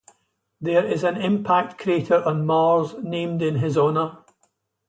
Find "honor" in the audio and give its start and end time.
3.77-4.25